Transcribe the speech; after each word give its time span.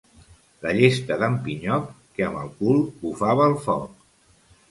La 0.61 0.71
llesta 0.77 1.17
d'en 1.23 1.35
Pinyoc, 1.47 1.91
que 2.17 2.25
amb 2.29 2.41
el 2.45 2.49
cul 2.61 2.81
bufava 3.03 3.45
el 3.53 3.57
foc. 3.67 3.95